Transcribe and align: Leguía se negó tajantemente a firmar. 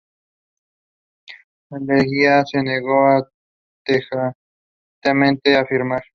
Leguía 1.69 2.43
se 2.43 2.63
negó 2.63 3.27
tajantemente 3.85 5.55
a 5.55 5.63
firmar. 5.67 6.01